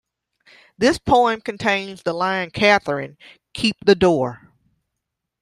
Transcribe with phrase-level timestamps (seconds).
[0.79, 3.19] This poem contains the line Catherine,
[3.53, 4.51] keep the door!